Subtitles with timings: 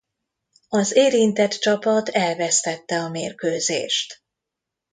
[0.69, 4.21] Az érintett csapat elvesztette a mérkőzést.